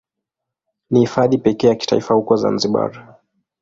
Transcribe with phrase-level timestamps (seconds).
[0.89, 3.15] Ni Hifadhi pekee ya kitaifa huko Zanzibar.